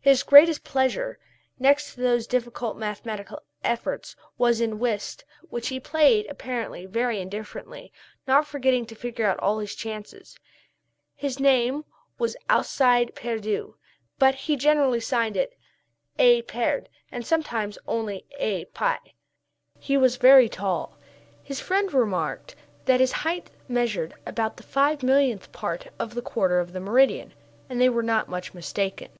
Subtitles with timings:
[0.00, 1.18] His greatest pleasure,
[1.58, 7.92] next to these difficult mathematical efforts, was in "whist," which he played apparently very indifferently,
[8.26, 10.38] not forgetting to figure out all his chances.
[11.14, 11.84] His name
[12.18, 13.76] was Alcide Pierdeux,
[14.18, 15.58] but he generally signed it,
[16.18, 16.40] A.
[16.40, 18.64] Pierd, and sometimes only A.
[18.72, 19.12] Pie.
[19.78, 20.96] He was very tall.
[21.42, 22.56] His friends remarked
[22.86, 27.34] that his height measured about the five millionth part of the quarter of the meridian,
[27.68, 29.10] and they were not much mistaken.